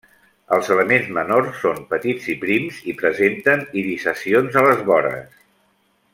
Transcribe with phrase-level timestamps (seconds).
[0.55, 5.39] Els elements menors són petits i prims i presenten irisacions a les vores.